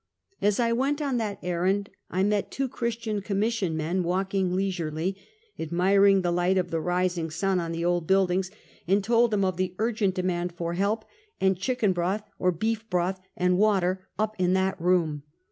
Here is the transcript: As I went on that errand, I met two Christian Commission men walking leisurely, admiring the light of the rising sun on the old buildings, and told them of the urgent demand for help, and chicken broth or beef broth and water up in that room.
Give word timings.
As 0.41 0.59
I 0.59 0.73
went 0.73 0.99
on 0.99 1.17
that 1.17 1.37
errand, 1.43 1.91
I 2.09 2.23
met 2.23 2.49
two 2.49 2.67
Christian 2.67 3.21
Commission 3.21 3.77
men 3.77 4.01
walking 4.01 4.51
leisurely, 4.55 5.15
admiring 5.59 6.23
the 6.23 6.31
light 6.31 6.57
of 6.57 6.71
the 6.71 6.81
rising 6.81 7.29
sun 7.29 7.59
on 7.59 7.71
the 7.71 7.85
old 7.85 8.07
buildings, 8.07 8.49
and 8.87 9.03
told 9.03 9.29
them 9.29 9.45
of 9.45 9.57
the 9.57 9.75
urgent 9.77 10.15
demand 10.15 10.53
for 10.53 10.73
help, 10.73 11.05
and 11.39 11.55
chicken 11.55 11.93
broth 11.93 12.23
or 12.39 12.51
beef 12.51 12.89
broth 12.89 13.19
and 13.37 13.59
water 13.59 14.07
up 14.17 14.35
in 14.39 14.53
that 14.53 14.81
room. 14.81 15.21